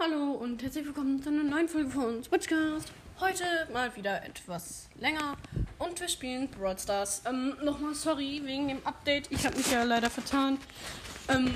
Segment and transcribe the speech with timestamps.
[0.00, 2.92] Hallo und herzlich willkommen zu einer neuen Folge von Switchcast.
[3.18, 5.36] Heute mal wieder etwas länger
[5.80, 7.22] und wir spielen Brawl Stars.
[7.26, 9.26] Ähm, nochmal sorry wegen dem Update.
[9.32, 10.58] Ich habe mich ja leider vertan.
[11.28, 11.52] Ähm,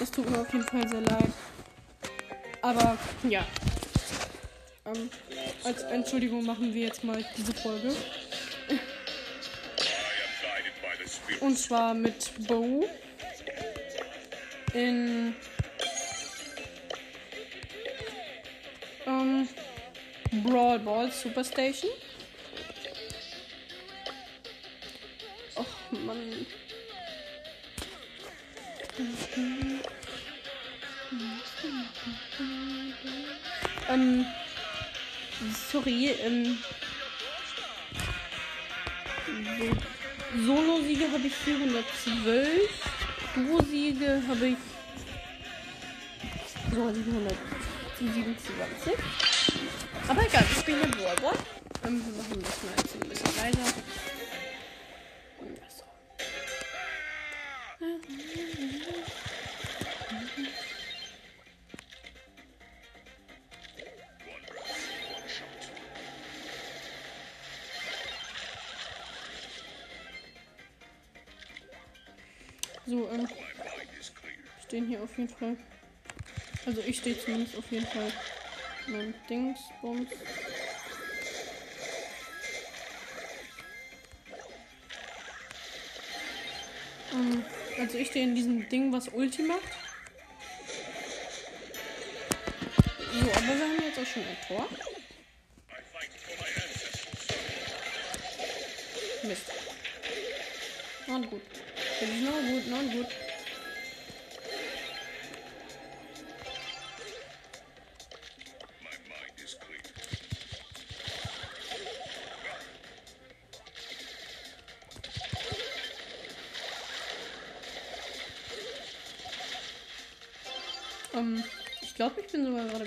[0.00, 1.30] das tut mir auf jeden Fall sehr leid.
[2.62, 2.96] Aber
[3.28, 3.44] ja.
[4.86, 5.10] Ähm,
[5.62, 7.94] als Entschuldigung machen wir jetzt mal diese Folge.
[11.40, 12.88] Und zwar mit Bo
[14.72, 15.34] in
[20.42, 21.90] Brawl Ball Superstation.
[25.54, 26.46] Och Mann.
[33.88, 34.24] Ähm,
[35.70, 36.58] sorry, ähm,
[39.58, 42.48] so, Solo-Siege habe ich 412,
[43.34, 44.56] Duo-Siege habe ich
[46.72, 48.94] so 727.
[50.06, 51.38] Aber egal, ich spiele Brawl Ball.
[51.84, 53.58] Ähm, wir machen das mal jetzt ein bisschen leiser.
[57.80, 57.86] Ja.
[72.86, 73.26] So, ähm,
[74.66, 75.56] stehen hier auf jeden Fall.
[76.66, 78.12] Also ich stehe zumindest auf jeden Fall
[78.86, 80.10] mein Dingsbums.
[87.12, 87.44] Ähm,
[87.78, 89.60] also ich stehe in diesem Ding, was Ulti macht.
[93.12, 94.68] So, aber wir haben jetzt auch schon ein Tor.
[99.22, 99.42] Mist.
[101.06, 101.42] Na gut.
[102.22, 103.23] Noch gut, noch gut.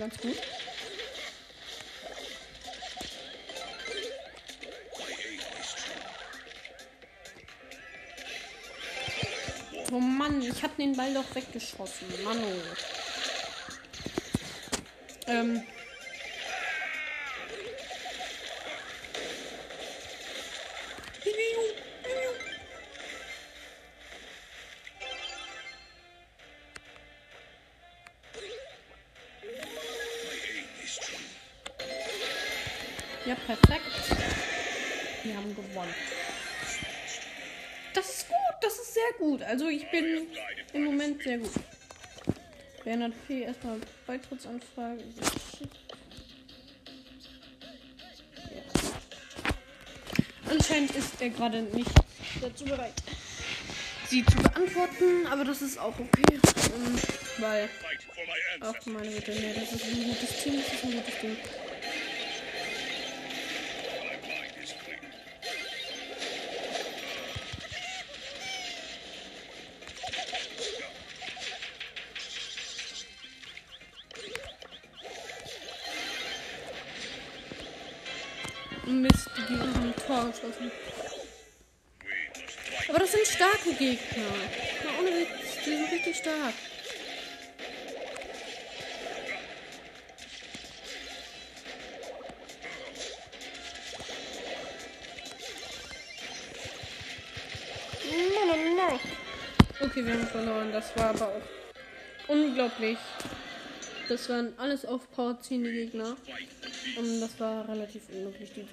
[0.08, 0.38] Ganz gut.
[9.92, 12.08] Oh Mann, ich habe den Ball doch weggeschossen.
[12.24, 12.44] Mann.
[15.28, 15.64] Ähm.
[39.48, 40.28] Also ich bin
[40.74, 41.52] im Moment sehr gut.
[42.84, 43.44] Bernhard P.
[43.44, 45.00] erstmal Beitrittsanfrage.
[45.00, 45.28] Ja.
[50.52, 51.90] Anscheinend ist er gerade nicht
[52.42, 52.94] dazu bereit,
[54.10, 56.26] sie zu beantworten, aber das ist auch okay.
[56.34, 57.00] Ähm,
[57.38, 57.70] weil.
[58.60, 61.38] Ach meine Güte, nee, das ist ein gutes Team, das ist ein gutes Team.
[80.44, 80.72] Haben ein Tor geschossen.
[82.90, 84.24] Aber das sind starke Gegner.
[84.84, 86.54] Na, ohne Witz, die sind richtig stark.
[99.80, 100.72] Okay, wir haben verloren.
[100.72, 101.42] Das war aber auch
[102.28, 102.98] unglaublich.
[104.10, 106.16] Das waren alles auf Power ziehende Gegner.
[106.98, 108.68] Und das war relativ unmöglich, die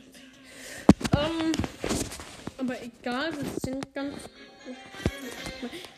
[1.17, 1.53] ähm,
[2.59, 4.15] Aber egal, wir sind ganz.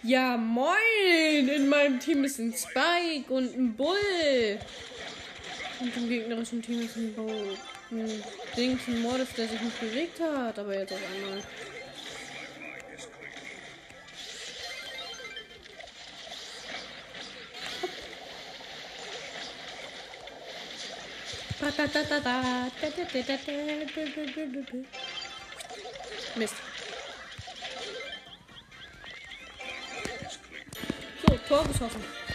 [0.03, 1.49] Ja, moin!
[1.49, 4.59] In meinem Team ist ein Spike und ein Bull.
[5.81, 7.29] Und im gegnerischen Team ist ein Bo.
[7.91, 8.25] Ein
[8.57, 11.43] Dings, ein Mordes, der sich nicht bewegt hat, aber jetzt auf einmal.
[26.37, 26.55] Mist.
[31.27, 32.26] So, Tor geschossen.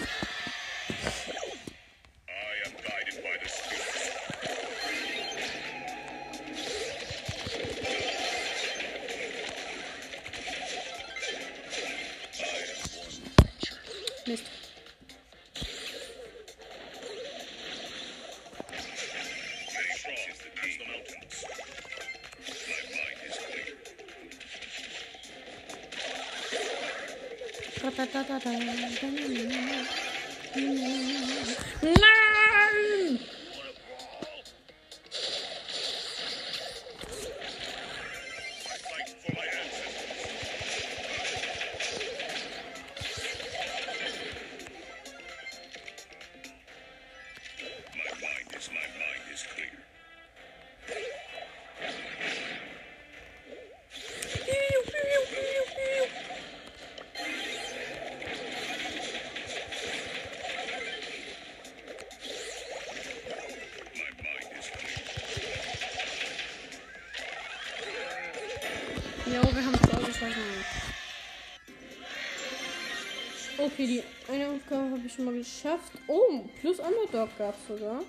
[75.11, 75.91] Ich schon mal geschafft.
[76.07, 78.01] Oh, plus Underdog gab es sogar.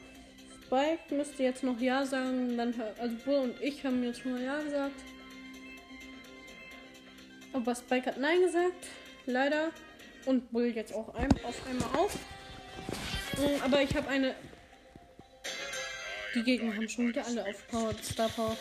[0.64, 2.56] Spike müsste jetzt noch Ja sagen.
[2.56, 4.94] Dann, also Bull und ich haben jetzt mal Ja gesagt.
[7.52, 8.86] Aber Spike hat Nein gesagt.
[9.26, 9.70] Leider.
[10.26, 12.14] Und Bull jetzt auch ein, auf einmal auf.
[13.36, 14.34] Mm, Aber ich habe eine.
[16.34, 18.56] Die Gegner haben schon wieder alle auf Power, Star Power.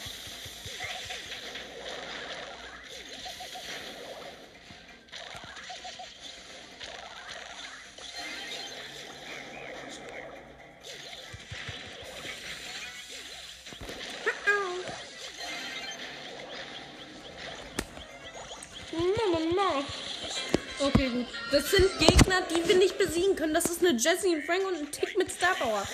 [23.91, 25.85] Eine Jessie, ein Frank und ein Tick mit Star Power.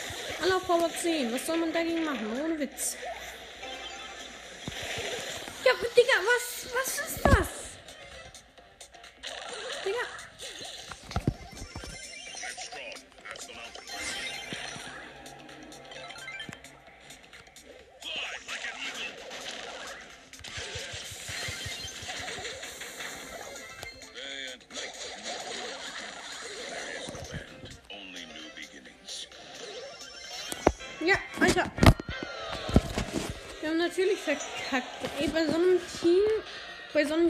[0.41, 1.33] Alle auf Power 10.
[1.33, 2.27] Was soll man dagegen machen?
[2.43, 2.95] Ohne Witz.
[5.65, 6.46] Ja, Digga, was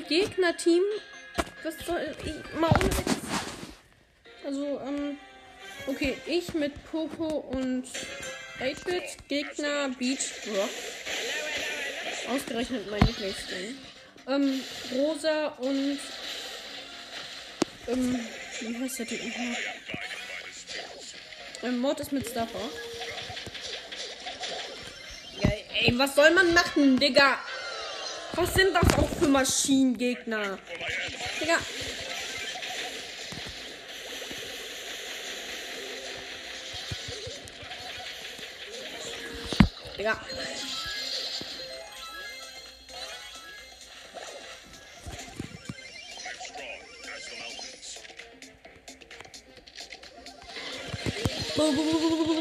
[0.08, 0.84] Gegnerteam,
[1.64, 2.90] was soll ich mal ohne.
[4.46, 5.18] Also, ähm,
[5.88, 7.86] okay, ich mit Poco und
[8.60, 10.70] 8-Bit, Gegner Beach Rock.
[12.30, 13.78] Ausgerechnet mein Lieblingsding.
[14.28, 14.62] Ähm,
[14.94, 16.00] Rosa und,
[17.88, 18.20] ähm,
[18.62, 19.58] wie heißt der Typ nochmal?
[21.64, 22.70] Ähm, Mord ist mit Stuffer.
[25.42, 25.50] Ja,
[25.82, 27.40] ey, was soll man machen, Digga?
[28.38, 30.60] Was sind das auch für Maschinengegner?
[31.42, 31.58] Digga.
[39.98, 40.20] Digga.
[46.78, 48.04] Headstrong as the mountains.
[51.56, 52.37] Headstrong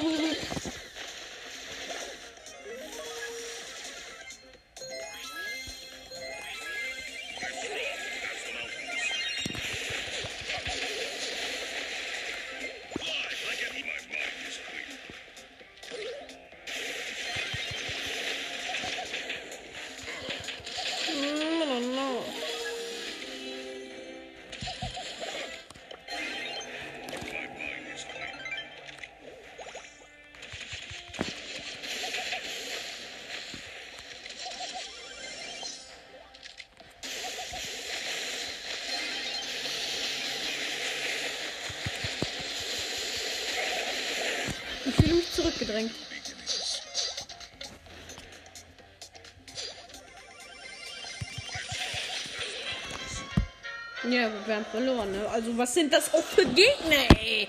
[54.47, 55.29] Ja, wir haben verloren, ne?
[55.29, 57.49] Also, was sind das auch für Gegner, ey?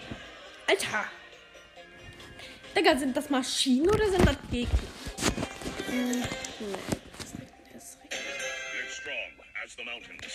[0.67, 1.05] Alter.
[2.75, 4.79] Digga, sind das Maschinen oder sind das Gegner?
[5.89, 6.25] Hm, nee.
[7.71, 8.19] Das ist richtig.
[8.73, 9.31] Headstrong
[9.63, 10.33] as the mountains.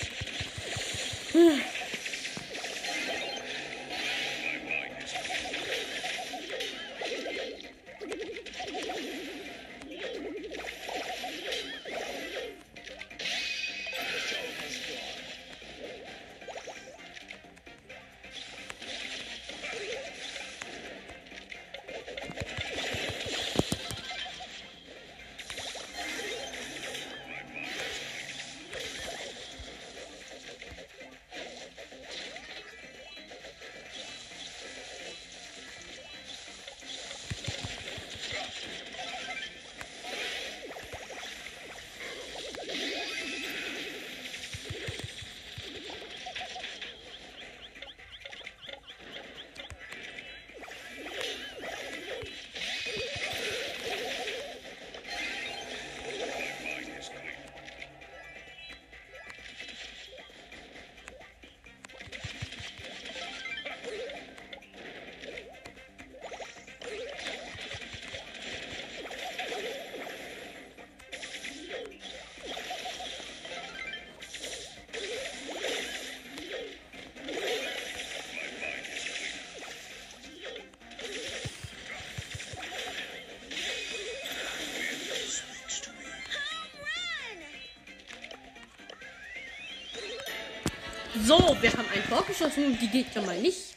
[91.14, 93.76] So, wir haben ein Tor geschossen und die Gegner mal nicht.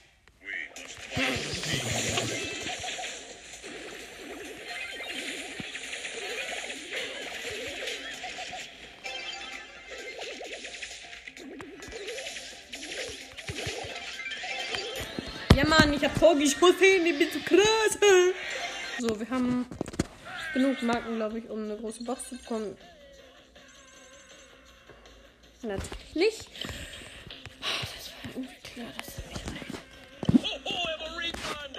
[15.56, 17.98] Ja, Mann, ich hab Tor geschossen, ich bin so krass.
[19.00, 19.66] So, wir haben
[20.54, 22.78] genug Marken, glaube ich, um eine große Box zu bekommen.
[25.62, 26.50] Natürlich nicht.
[28.76, 29.78] Das war irgendwie klar, dass mich reicht.
[30.66, 31.76] Have a refund!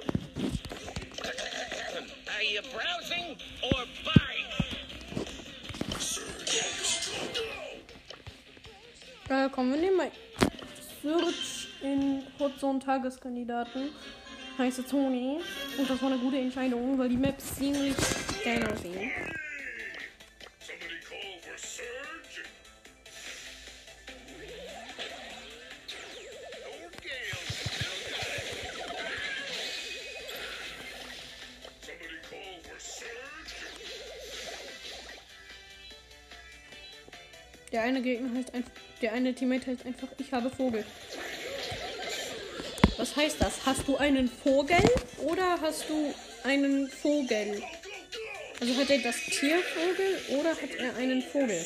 [2.29, 4.47] Are you browsing or buying?
[9.29, 10.11] Äh, komm, wir nehmen mal
[11.03, 13.91] Search in Hotzone Tageskandidaten.
[14.57, 15.41] Heißt Toni.
[15.77, 17.95] Und das war eine gute Entscheidung, weil die Maps ziemlich
[18.43, 19.36] geil aussehen.
[37.87, 38.73] Eine Gegner heißt einfach.
[39.01, 40.85] Der eine Teammate heißt einfach, ich habe Vogel.
[42.97, 43.65] Was heißt das?
[43.65, 44.83] Hast du einen Vogel
[45.19, 46.15] oder hast du
[46.45, 47.63] einen Vogel?
[48.61, 51.65] Also hat er das Tier Vogel oder hat er einen Vogel?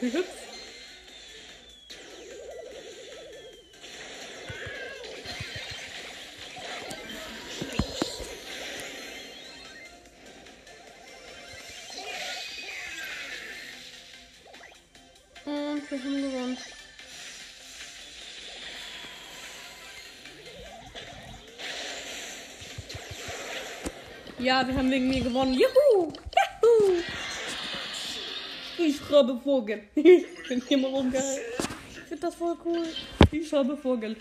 [0.00, 0.12] Und
[15.90, 16.56] wir haben gewonnen.
[24.38, 25.52] Ja, wir haben wegen mir gewonnen.
[25.52, 25.89] Juhu!
[29.12, 29.82] Ich schreibe Vogel.
[29.96, 31.40] Ich bin immer so geil.
[31.90, 32.86] Ich finde das voll cool.
[33.32, 34.16] Ich schreibe Vogel.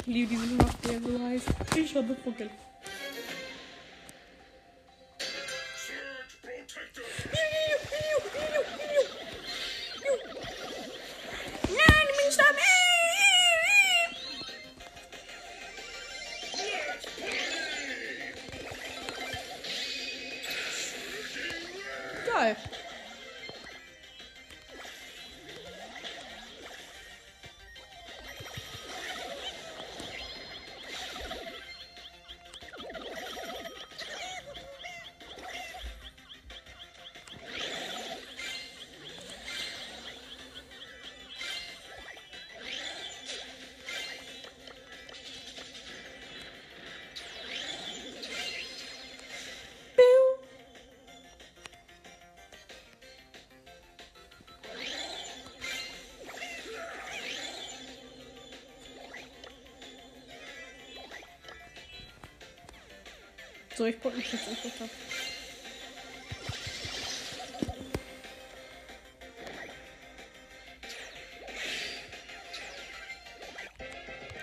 [0.00, 1.46] Ich liebe diesen Map, der so heißt.
[1.76, 2.48] Ich schreibe Vogel.
[63.84, 64.90] So, ich guck mich jetzt einfach ab.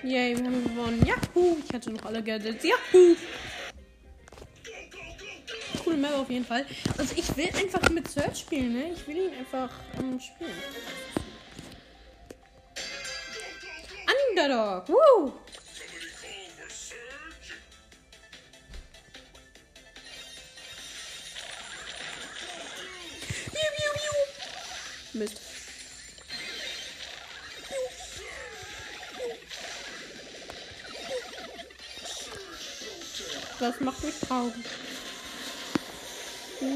[0.03, 1.03] Yay, wir haben gewonnen.
[1.03, 1.57] Yahoo!
[1.65, 2.63] Ich hatte noch alle Gadgets.
[2.63, 3.15] Yahoo!
[5.83, 6.63] Coole Map auf jeden Fall.
[7.00, 8.91] Also ich will einfach mit Search spielen, ne?
[8.93, 10.51] Ich will ihn einfach ähm, spielen.
[14.29, 14.88] Underdog!
[14.89, 15.33] Woo!
[33.83, 34.65] Macht mich traurig.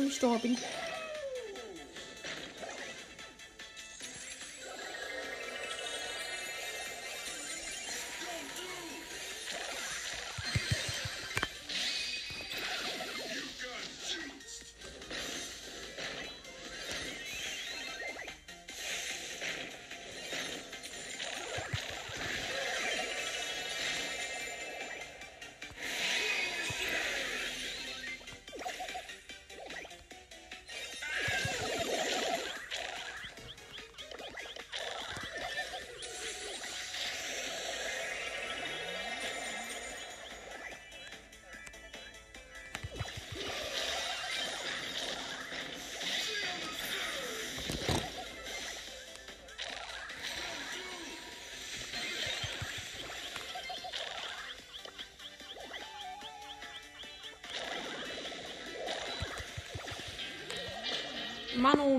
[0.08, 0.20] Ich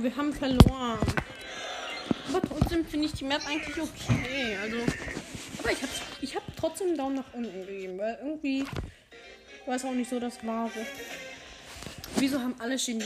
[0.03, 0.99] wir haben verloren.
[2.29, 4.57] Aber trotzdem finde ich die Map eigentlich okay.
[4.63, 4.77] Also,
[5.59, 8.65] aber ich habe ich hab trotzdem einen Daumen nach unten gegeben, weil irgendwie
[9.67, 10.71] war es auch nicht so das Wahre.
[12.17, 13.05] Wieso haben alle Genie?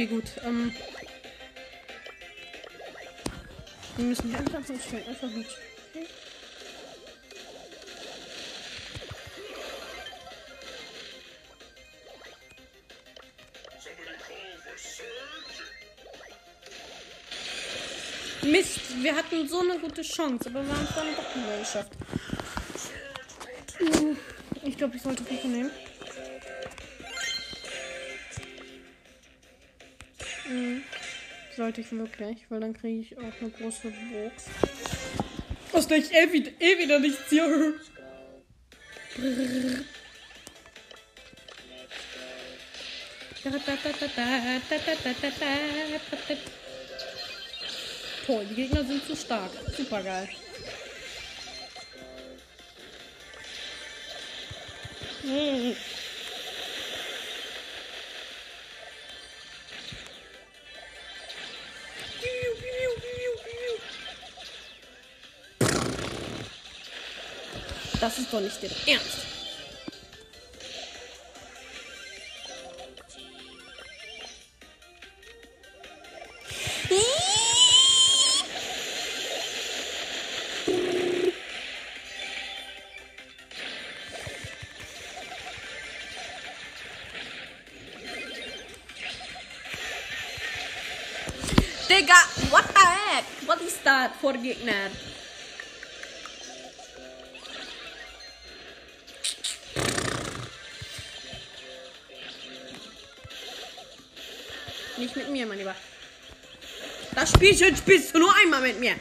[0.00, 0.32] Okay, gut.
[0.46, 0.72] Ähm,
[3.96, 4.32] wir müssen
[4.80, 5.28] spiele einfach.
[13.78, 15.64] Somebody call for Surge.
[18.50, 21.92] Mist, wir hatten so eine gute Chance, aber wir haben es dann doch nicht geschafft.
[24.62, 25.70] Ich glaube, ich sollte Rico nehmen.
[31.60, 34.46] Sollte ich wirklich, weil dann kriege ich auch eine große Box.
[35.74, 37.74] Aus der ich eh wieder, eh wieder nichts hier.
[48.24, 49.50] Toll, die Gegner sind zu stark.
[49.76, 50.30] Super geil.
[55.24, 55.76] Hm.
[68.20, 69.18] Ist doch nicht der Ernst.
[91.88, 92.14] Digga,
[92.50, 93.24] what the heck?
[93.46, 94.90] What is that for Gegner?
[107.40, 108.96] Spielchen spielst du nur einmal mit mir.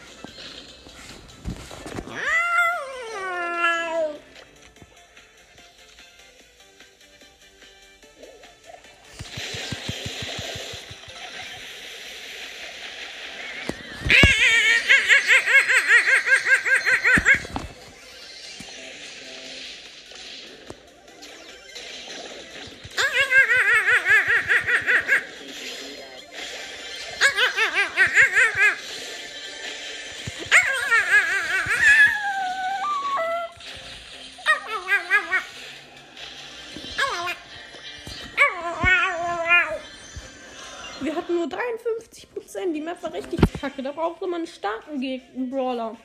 [43.80, 43.84] Kacke.
[43.84, 45.98] Da brauchte man einen starken Gegner, Brawler.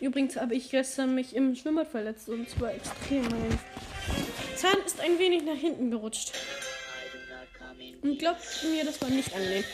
[0.00, 3.22] Übrigens habe ich gestern mich im Schwimmbad verletzt und zwar extrem.
[3.22, 3.58] Mein
[4.54, 6.32] Zahn ist ein wenig nach hinten gerutscht.
[8.02, 9.64] Und glaubt mir, das war nicht angenehm.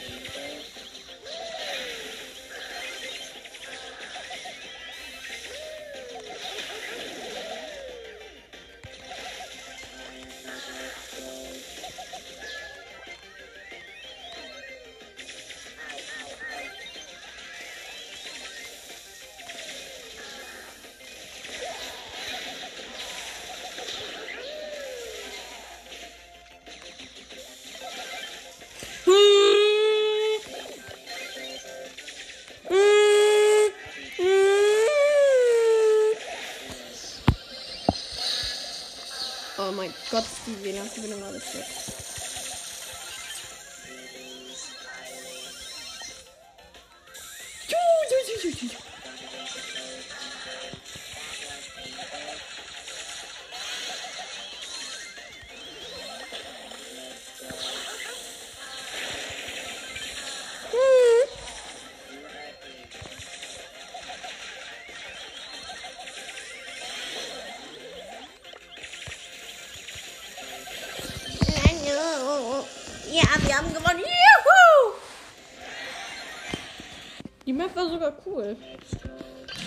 [77.73, 78.57] Map war sogar cool.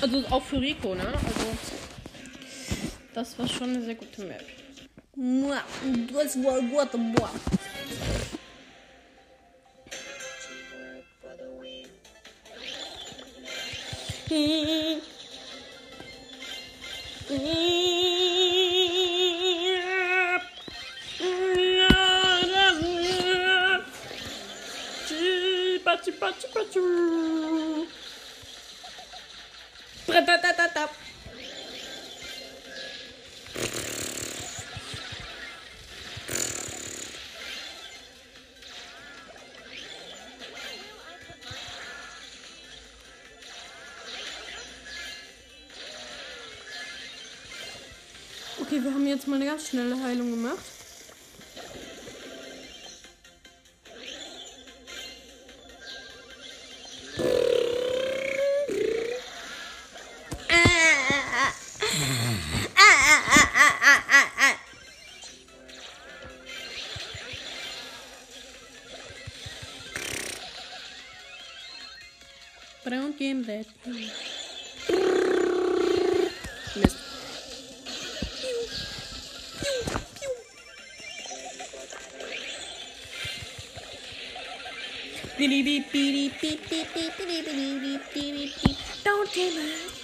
[0.02, 1.08] Also auch für Rico, ne?
[1.08, 1.58] Also
[3.14, 4.44] das war schon eine sehr gute Map.
[6.14, 7.30] Das war gut, mua.
[25.84, 27.35] Pachu, pachu, pachu.
[48.58, 50.75] Okay, wir haben jetzt mal eine ganz schnelle Heilung gemacht.
[73.66, 73.96] Bad.
[76.76, 77.06] Mist.
[89.04, 89.95] Don't give Ey!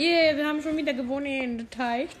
[0.00, 1.68] Yeah, wir haben schon wieder gewonnen.
[1.70, 2.16] Das heißt,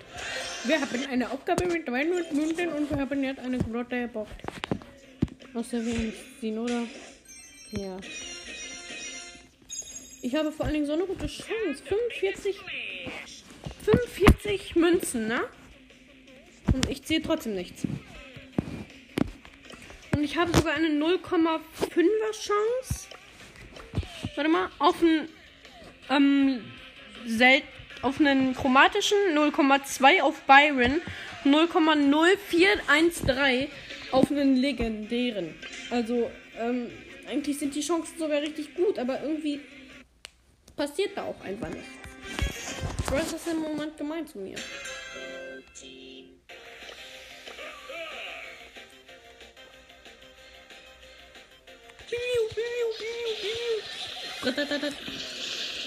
[0.64, 4.28] wir haben eine Aufgabe mit 300 Münzen und wir haben jetzt eine Grotte gebaut.
[5.54, 6.82] Aus der wir ziehen, oder?
[7.70, 7.96] Ja.
[10.20, 11.82] Ich habe vor allen Dingen so eine gute Chance.
[11.86, 12.60] 45,
[13.82, 15.40] 45 Münzen, ne?
[16.74, 17.84] Und ich ziehe trotzdem nichts.
[20.14, 23.08] Und ich habe sogar eine 0,5er Chance.
[24.34, 25.30] Warte mal, auf einen
[26.10, 26.60] ähm,
[28.02, 31.00] auf einen chromatischen 0,2 auf Byron,
[31.44, 33.68] 0,0413
[34.12, 35.54] auf einen legendären.
[35.90, 36.90] Also, ähm,
[37.28, 39.60] eigentlich sind die Chancen sogar richtig gut, aber irgendwie
[40.76, 41.88] passiert da auch einfach nichts.
[43.10, 44.56] Was ist im Moment gemeint zu mir?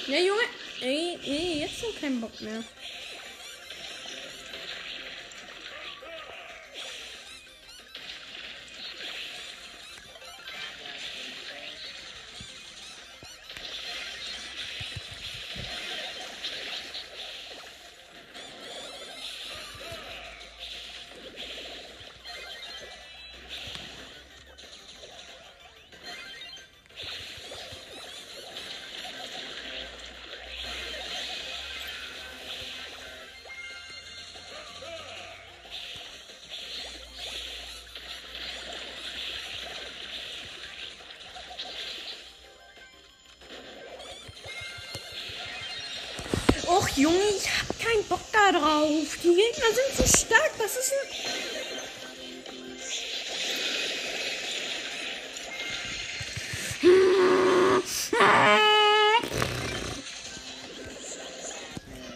[0.08, 0.63] Ja, Junge.
[0.84, 2.62] Ey, ey, jetzt schon keinen Bock mehr.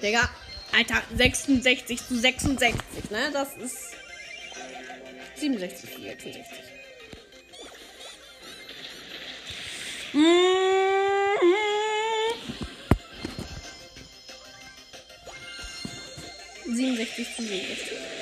[0.08, 0.30] Digga,
[0.72, 3.30] Alter, 66 zu 66, ne?
[3.34, 3.76] Das ist
[5.36, 6.46] 67 zu 66.
[16.63, 18.17] Siebenundsechzig zu 67.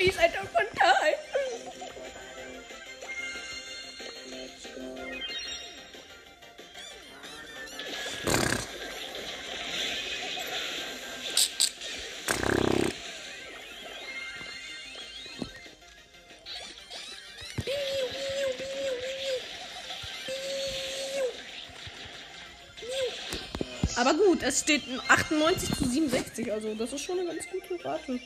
[0.00, 1.14] Please, I don't wanna die.
[23.96, 28.18] Aber gut, es steht 98 zu 67, also das ist schon eine ganz gute Rate.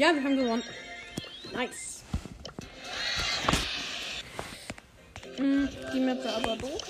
[0.00, 0.62] Ja, wir haben gewonnen.
[1.52, 2.02] Nice.
[5.36, 6.80] Hm, die Map war aber doof.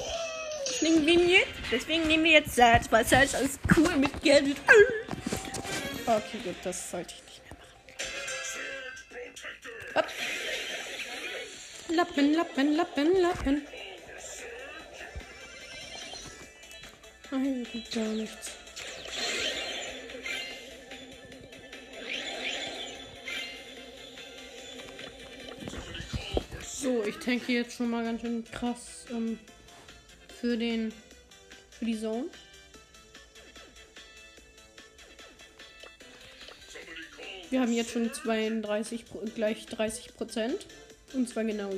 [0.69, 1.41] Deswegen nehmen wir,
[1.73, 4.57] deswegen nehmen wir jetzt Search, weil Search ist cool mit Geld.
[6.07, 7.75] Okay, gut, das sollte ich nicht mehr machen.
[9.97, 10.07] Hopp.
[11.89, 13.67] Lappen, Lappen, Lappen, Lappen.
[17.73, 18.60] Geht gar nichts.
[26.91, 29.39] So, ich tanke jetzt schon mal ganz schön krass ähm,
[30.41, 30.93] für den
[31.71, 32.25] für die Zone.
[37.51, 40.67] Wir haben jetzt schon 32, Pro- gleich 30 Prozent.
[41.13, 41.71] Und zwar genau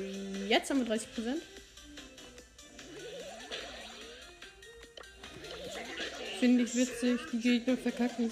[0.49, 1.43] jetzt haben wir 30 Prozent.
[6.41, 8.31] Finde ich witzig, die Gegner verkacken.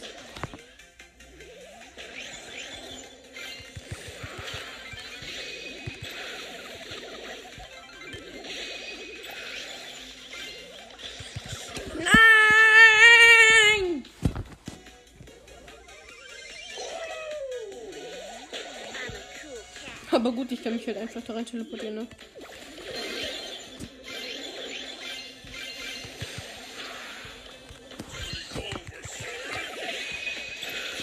[20.30, 22.06] Aber gut, ich kann mich halt einfach da rein teleportieren, ne?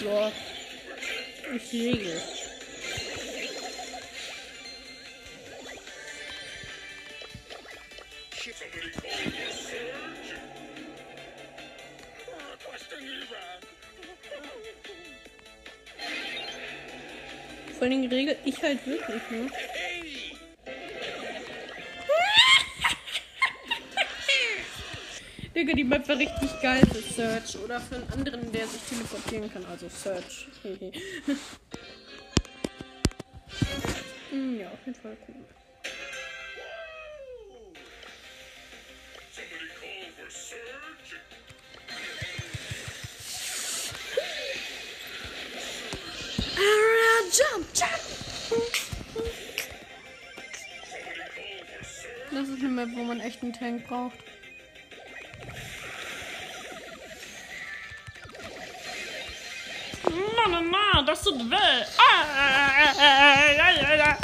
[0.00, 0.32] So.
[1.54, 2.22] Ich regel.
[17.88, 19.48] Vor allen Dingen regel ich halt wirklich, ne?
[25.54, 29.50] Digga, die Map war richtig geil für Search oder für einen anderen, der sich teleportieren
[29.50, 29.64] kann.
[29.64, 30.48] Also Search.
[34.30, 35.67] Hm, ja, auf jeden Fall cool.
[52.58, 54.16] Ist eine Map, wo man echt einen Tank braucht.
[60.04, 61.54] Na, na, na, das tut weh.
[61.54, 63.52] Ah, ah, ah,
[63.96, 64.18] ja,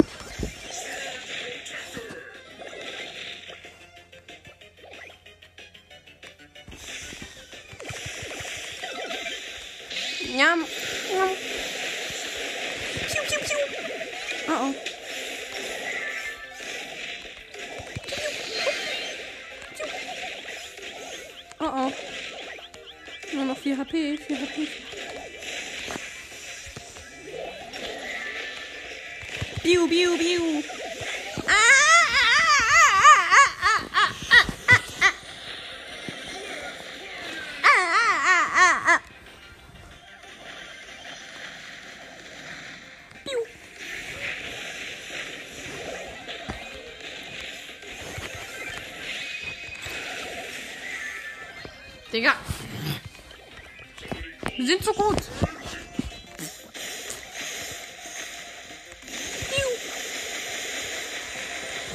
[29.63, 30.74] biu biu biu。
[54.75, 55.17] Sind so gut.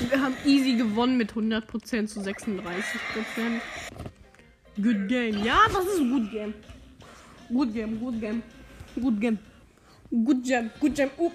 [0.09, 2.35] Wir haben easy gewonnen mit 100% zu 36%.
[4.77, 5.45] Good game.
[5.45, 6.55] Ja, das ist good game.
[7.49, 8.43] Good game, good game.
[8.95, 9.39] Good game.
[10.11, 11.11] Good jam, good jam.
[11.19, 11.31] Oh.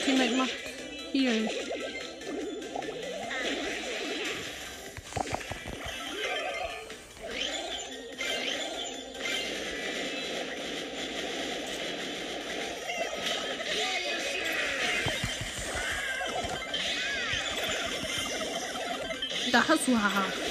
[0.00, 0.50] Unser Teammate macht
[1.12, 1.48] Heal.
[19.52, 20.49] Da hast du haha.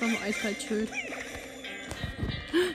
[0.00, 0.88] Einfach nur eiskalt chill.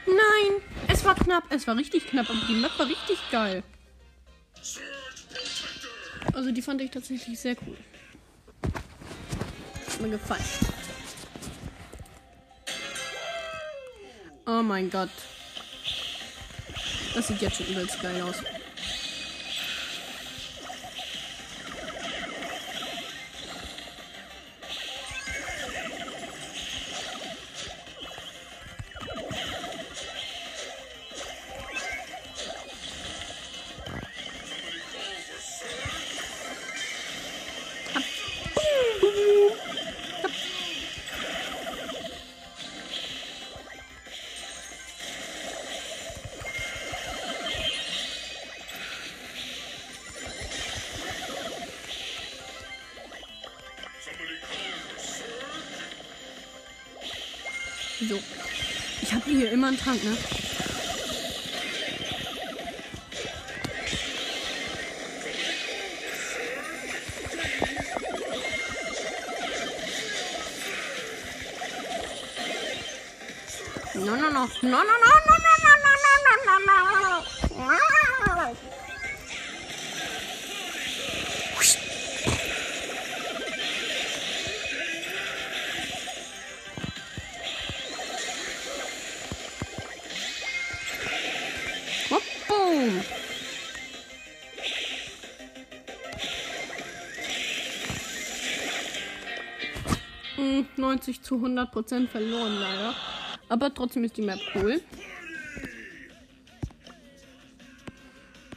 [0.06, 0.62] Nein!
[0.88, 1.44] Es war knapp.
[1.50, 3.64] Es war richtig knapp, aber die Map war richtig geil.
[6.34, 7.78] Also die fand ich tatsächlich sehr cool.
[9.88, 10.44] Hat mir gefallen.
[14.46, 15.10] Oh mein Gott.
[17.16, 18.36] Das sieht jetzt schon übelst geil aus.
[59.36, 60.17] Hier immer einen Tank, ne?
[73.96, 75.04] No, no, no, no, no, no,
[101.06, 102.95] 90 zu 100 Prozent verloren leider.
[103.47, 104.81] Aber trotzdem ist die Map cool.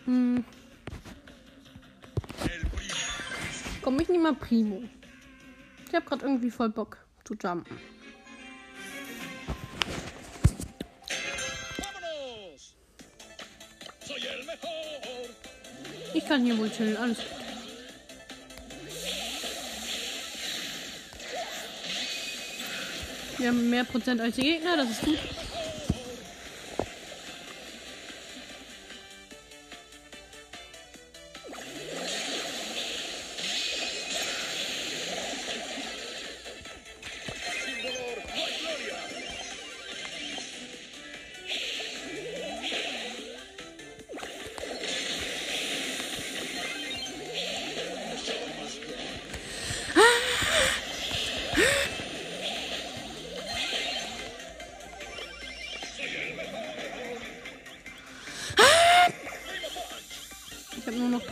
[0.07, 0.45] Hm.
[3.83, 4.83] Komm, ich nehme mal Primo.
[5.89, 7.77] Ich habe gerade irgendwie voll Bock zu jumpen.
[16.15, 17.38] Ich kann hier wohl chillen, alles gut.
[23.49, 25.19] Wir haben mehr Prozent als die Gegner, das ist gut.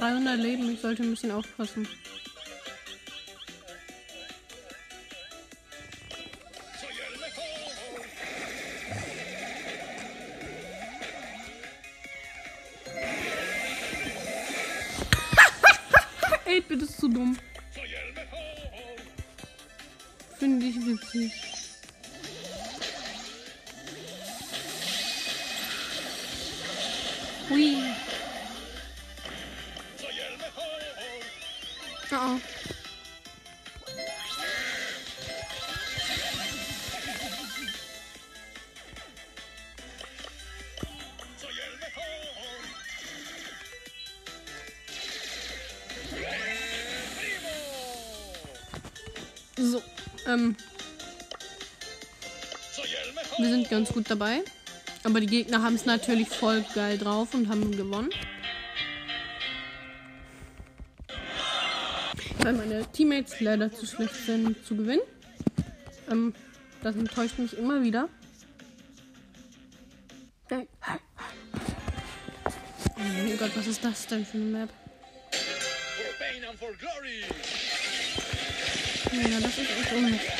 [0.06, 1.88] 300 Leben, ich sollte ein bisschen aufpassen.
[53.76, 54.42] Ganz gut dabei.
[55.04, 58.10] Aber die Gegner haben es natürlich voll geil drauf und haben gewonnen.
[62.46, 65.02] weil meine Teammates leider zu schlecht sind zu gewinnen.
[66.08, 66.32] Ähm,
[66.80, 68.08] das enttäuscht mich immer wieder.
[70.52, 70.62] Oh
[72.96, 74.70] mein Gott, was ist das denn für eine Map?
[79.12, 80.32] Ja, das ist echt unmächtig.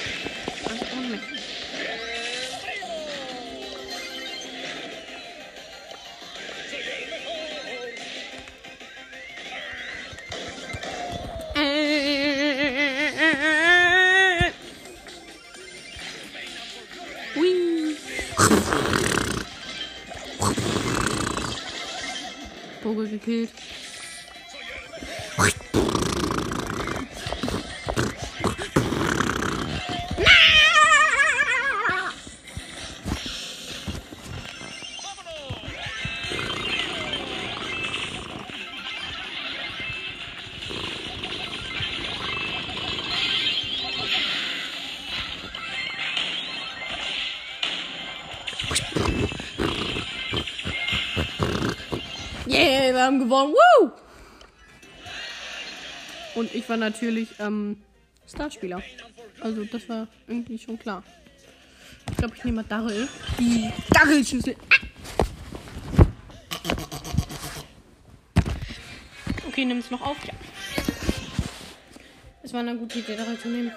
[0.63, 1.36] Das ist unmächtig.
[23.27, 23.49] Vogel
[53.27, 53.55] gewonnen.
[53.55, 53.91] Woo!
[56.35, 57.83] Und ich war natürlich ähm,
[58.29, 58.83] Startspieler.
[59.41, 61.03] Also das war irgendwie schon klar.
[62.11, 63.09] Ich glaube, ich nehme mal Darrell.
[63.39, 64.57] Die Darrell-Schüssel.
[69.49, 70.17] Okay, nimm es noch auf.
[70.25, 70.35] Ja.
[72.43, 73.73] Es war eine gute Idee, Darrell zu nehmen.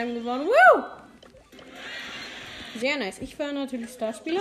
[0.00, 0.46] Haben gewonnen.
[0.46, 0.82] Woo!
[2.78, 3.18] Sehr nice.
[3.20, 4.40] Ich war natürlich Starspieler.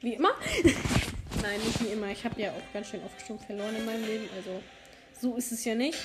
[0.00, 0.30] Wie immer.
[1.42, 2.06] Nein, nicht wie immer.
[2.10, 4.28] Ich habe ja auch ganz schön oft schon verloren in meinem Leben.
[4.36, 4.62] Also,
[5.20, 5.98] so ist es ja nicht.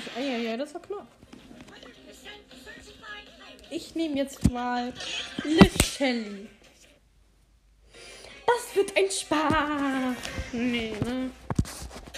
[0.00, 0.16] 93.
[0.16, 1.06] Eieiei, das war knapp.
[3.70, 4.92] Ich nehme jetzt mal
[5.44, 6.48] Liv Shelly.
[8.46, 10.16] Das wird ein Spaß.
[10.52, 11.30] Nee, ne?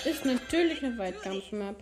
[0.04, 1.76] Ist natürlich eine Weitkampfmap.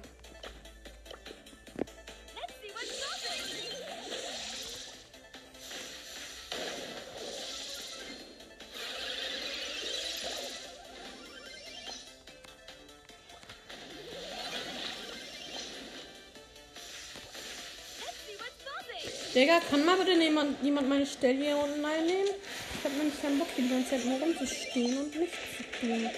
[19.48, 22.34] Digga, kann mal bitte jemand, jemand meine Stelle hier unten einnehmen?
[22.74, 26.10] Ich hab nämlich keinen Bock, die ganze Zeit nur rumzustehen und nichts zu tun.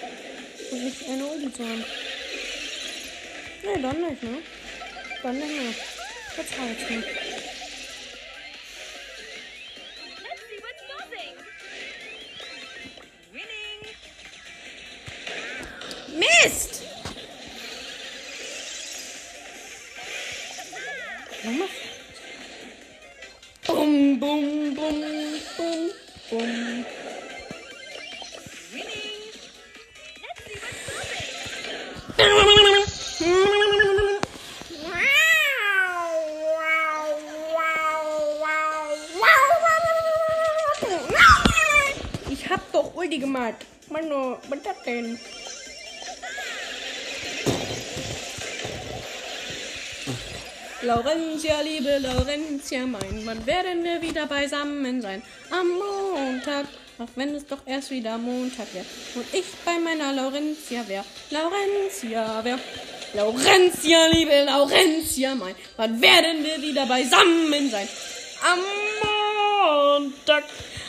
[0.71, 1.85] Und nicht eine Ulti zu haben.
[3.63, 4.37] Nee, dann nicht, ne?
[5.23, 5.73] Dann nicht mehr.
[6.37, 7.20] Jetzt reicht's mir.
[51.31, 55.23] Laurentia, liebe Laurentia, mein, wann werden wir wieder beisammen sein?
[55.49, 56.65] Am Montag,
[56.99, 58.85] auch wenn es doch erst wieder Montag wäre.
[59.15, 61.05] Und ich bei meiner Laurentia wär.
[61.29, 62.59] Laurentia wär.
[63.13, 67.87] Laurentia, liebe Laurentia, mein, wann werden wir wieder beisammen sein?
[68.51, 68.59] Am
[70.03, 70.43] Montag,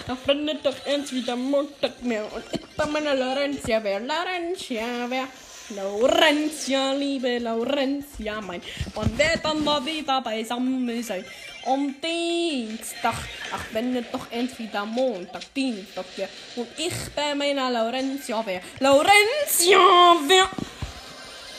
[0.09, 2.25] auch wenn es doch erst wieder Montag wäre.
[2.25, 4.01] Und ich bei meiner Laurentia wär.
[4.01, 5.29] Laurentia wär.
[5.71, 8.61] Laurentia, liebe Laurentia, mein,
[8.95, 11.25] wann werden wir wieder beisammen sein?
[11.65, 13.15] Am Dienstag,
[13.53, 18.61] ach wenn es doch entweder Montag, Dienstag wär und ich bei meiner Laurentia wär.
[18.81, 19.79] Laurentia
[20.27, 20.51] wär.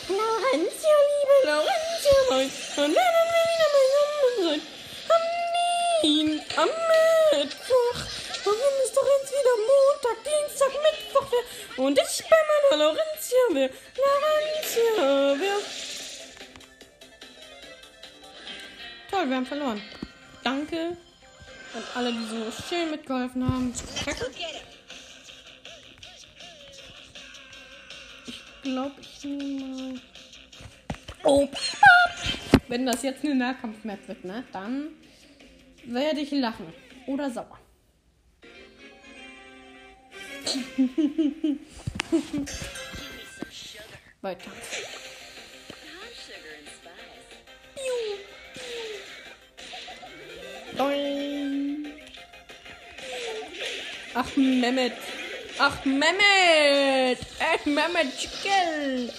[0.10, 4.62] Laurentia, liebe Laurentia, mein, wann werden wir wieder beisammen sein?
[5.10, 5.24] Am
[6.04, 6.70] Dienstag, am
[7.39, 7.99] Mittwoch,
[8.52, 12.38] wenn es doch jetzt wieder Montag, Dienstag, Mittwoch wär und ich bei
[12.72, 13.70] meiner Laurentia wär.
[13.98, 15.60] Laurentia wär.
[19.10, 19.82] Toll, wir haben verloren.
[20.44, 20.98] Danke
[21.76, 23.74] an alle, die so schön mitgeholfen haben.
[28.26, 30.02] Ich glaube, ich nehme mal.
[31.24, 32.62] Oh, Papa!
[32.68, 34.44] Wenn das jetzt eine Nahkampfmap wird, ne?
[34.52, 34.89] Dann
[35.86, 36.74] werde ich lachen.
[37.08, 37.60] Oder sauer.
[44.22, 44.52] Weiter.
[54.16, 54.94] Ach, Mehmet.
[55.58, 57.20] Ach, Mehmet.
[57.39, 59.12] Ach, Mehmet, Chicken.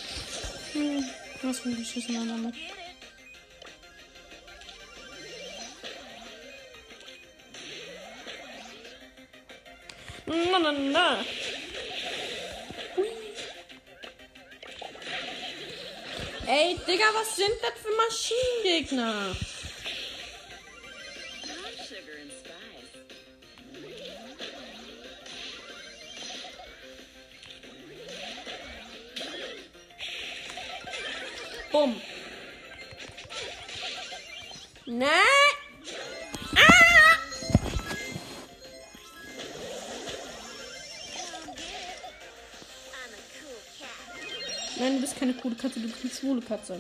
[0.73, 1.05] Hm,
[1.43, 2.53] was für ein beschissener Name.
[10.27, 11.25] Na, na, na.
[16.47, 19.37] Ey, Digga, was sind das für Maschinengegner?
[45.65, 46.79] Katze, du bist eine schwule Katze.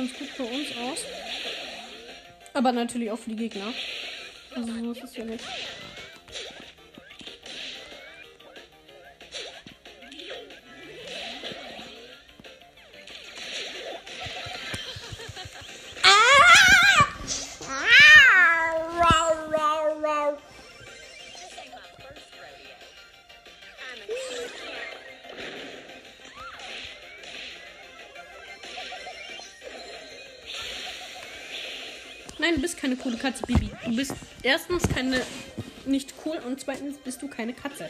[0.00, 1.04] Ganz gut für uns aus.
[2.54, 3.72] Aber natürlich auch für die Gegner.
[4.54, 5.44] Also so ist es ja nicht.
[33.20, 33.70] Katze, Bibi.
[33.84, 35.20] Du bist erstens keine
[35.84, 37.88] nicht cool und zweitens bist du keine Katze.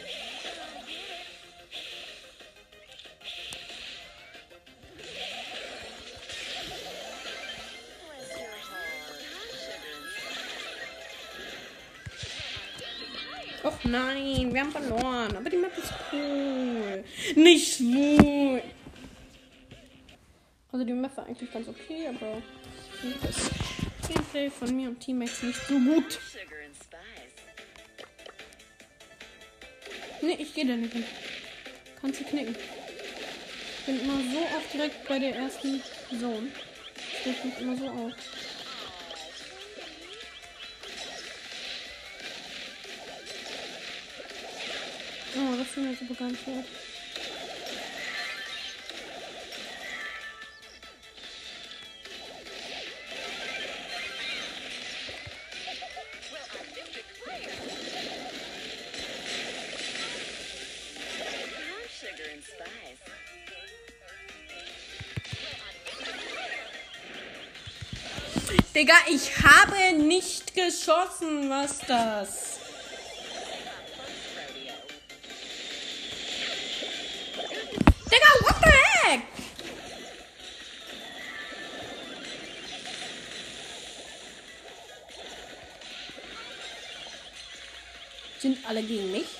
[13.62, 15.37] Och nein, wir haben verloren.
[15.37, 17.05] Aber die Map ist cool.
[17.37, 18.61] Nicht so.
[20.72, 22.43] Also die Map war eigentlich ganz okay, aber
[23.03, 23.59] ich
[24.33, 26.18] Gameplay von mir und Teammates nicht so gut.
[30.22, 31.05] Nee, ich gehe da nicht hin.
[32.01, 32.55] Kannst du knicken.
[32.55, 36.49] Ich bin immer so oft direkt bei der ersten Zone.
[37.20, 38.12] Ich reg immer so auf.
[45.37, 46.45] Oh, das sind jetzt aber gar nicht.
[68.81, 71.51] Digga, ich habe nicht geschossen.
[71.51, 72.61] Was das?
[78.07, 79.22] Digga, what the heck?
[88.39, 89.39] Sind alle gegen mich?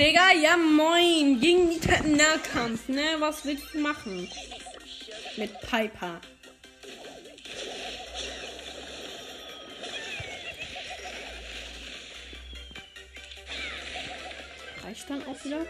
[0.00, 1.38] Digga, ja moin.
[1.40, 3.16] Gegen die Nahkampf, ne?
[3.18, 4.26] Was willst du machen?
[5.36, 6.18] Mit Piper.
[14.82, 15.66] Reicht dann auch wieder?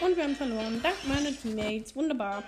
[0.00, 0.80] Und wir haben verloren.
[0.82, 1.94] Dank meiner Teammates.
[1.94, 2.42] Wunderbar.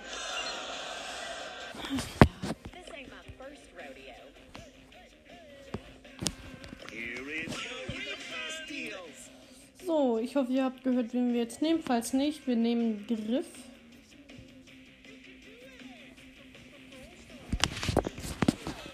[10.47, 11.81] Hoffe, ihr habt gehört, wen wir jetzt nehmen.
[11.85, 13.47] Falls nicht, wir nehmen Griff.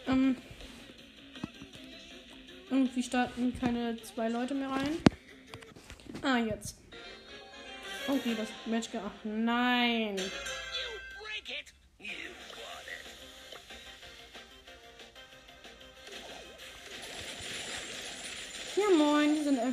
[0.08, 0.36] Ähm,
[2.70, 4.98] irgendwie starten keine zwei Leute mehr rein.
[6.22, 6.78] Ah, jetzt.
[8.08, 10.18] Okay, das Match Ach nein.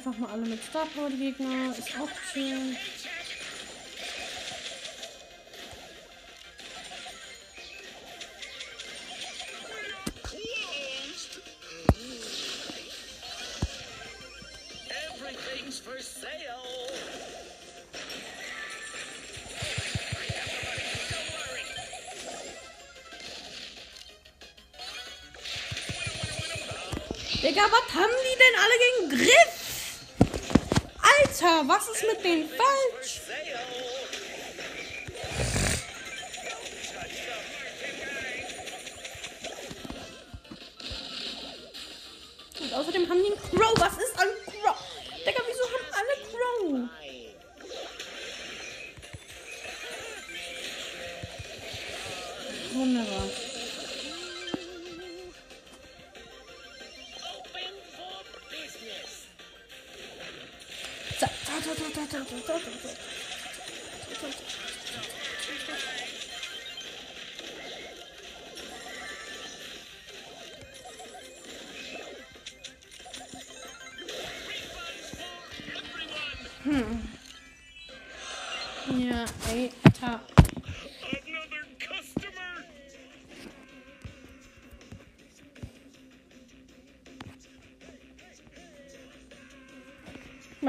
[0.07, 1.75] Einfach mal alle mit Star Power Gegner.
[1.77, 2.75] Ist auch schön.
[32.31, 33.21] Denen falsch?
[42.61, 43.73] Und außerdem haben die einen Crow.
[43.77, 44.29] Was ist an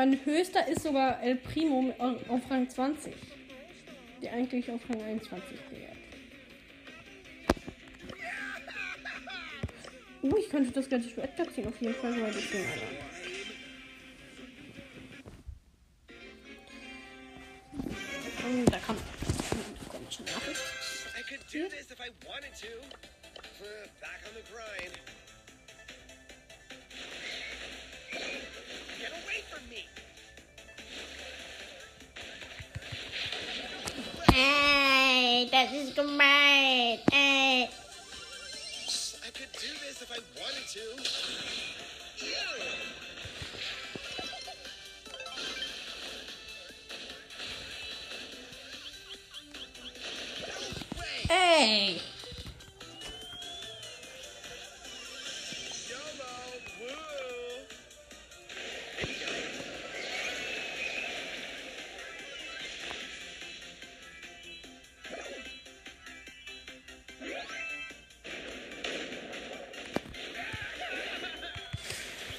[0.02, 1.94] Mein höchster ist sogar El Primo
[2.28, 3.14] auf Rang 20.
[4.20, 5.92] Die eigentlich auf Rang 21 wäre.
[10.24, 13.21] Uh, ich könnte das ganze Edgar ziehen, auf jeden Fall, weil ich bin einer.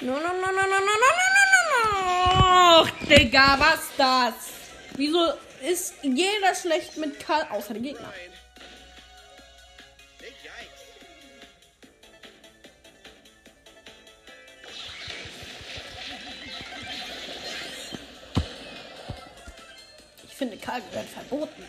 [0.04, 2.80] No, no, no, no, no, no, no, no, no, no.
[2.80, 4.34] Och, Digga, was das?
[4.96, 8.12] Wieso ist jeder schlecht mit Karl außer der Gegner?
[20.24, 21.62] Ich finde, Karl gehört verboten.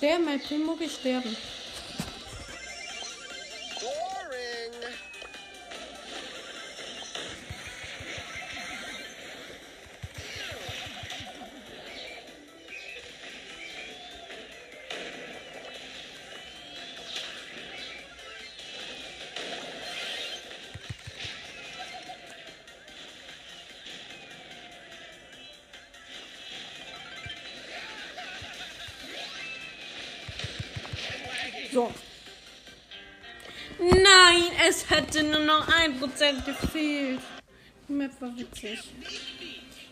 [0.00, 1.36] sterben, ein Primo gestorben.
[35.50, 37.20] Noch ein Prozent gefehlt.
[37.88, 38.78] Die Map war witzig.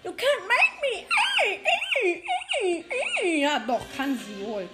[0.05, 1.05] You can't make me.
[1.45, 1.61] Ey,
[2.63, 2.85] ey,
[3.23, 3.41] ey.
[3.43, 4.69] Ja, doch, kann sie wohl.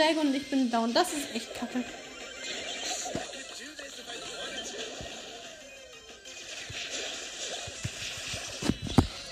[0.00, 0.94] Schläge und ich bin down.
[0.94, 1.84] Das ist echt kacke.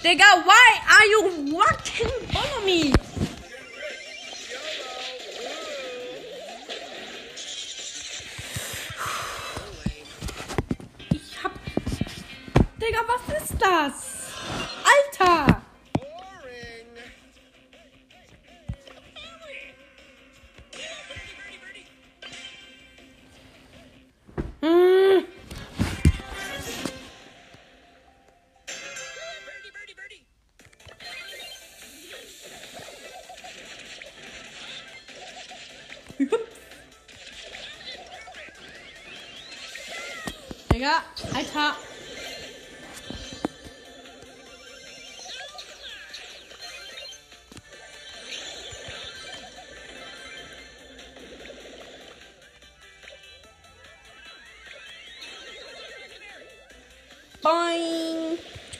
[0.04, 2.92] Digga, why are you walking follow me?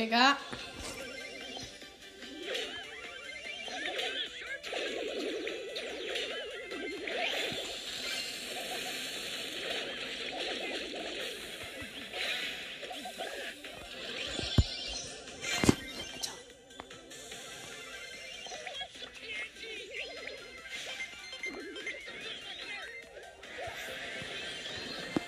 [0.00, 0.34] Digga.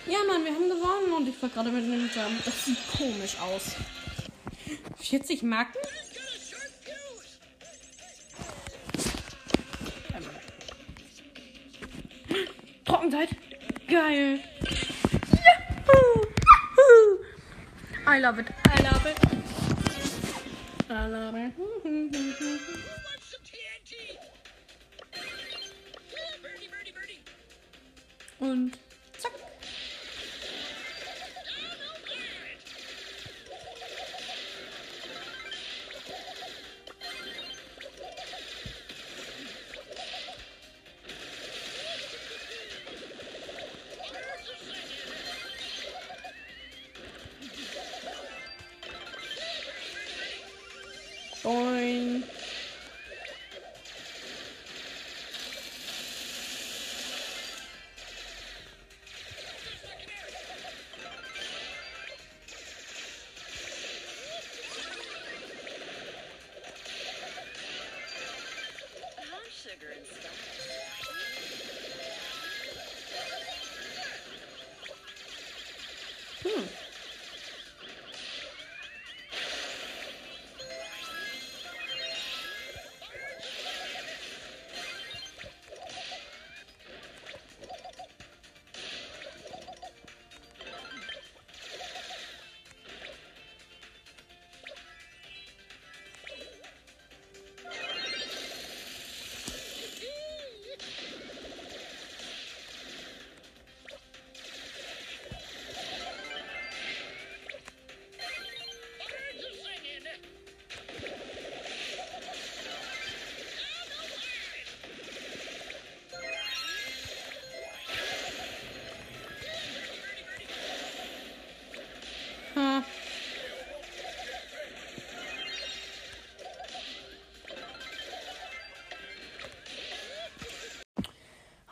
[0.07, 2.43] Ja, Mann, wir haben gewonnen und ich war gerade mit dem Jump.
[2.47, 3.77] Das sieht komisch aus.
[5.13, 5.81] 40 Marken?
[12.85, 13.29] Trockenzeit.
[13.89, 14.39] Geil.
[15.87, 17.25] Juhu.
[18.07, 18.52] I love it.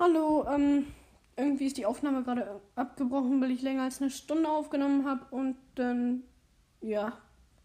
[0.00, 0.86] Hallo, ähm,
[1.36, 5.56] irgendwie ist die Aufnahme gerade abgebrochen, weil ich länger als eine Stunde aufgenommen habe und
[5.74, 6.22] dann,
[6.80, 7.18] ja,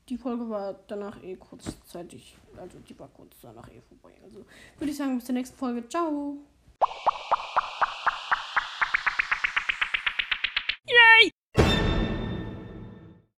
[0.09, 4.13] die Folge war danach eh kurzzeitig, also die war kurz danach eh vorbei.
[4.21, 4.39] Also
[4.77, 5.87] würde ich sagen, bis zur nächsten Folge.
[5.87, 6.39] Ciao!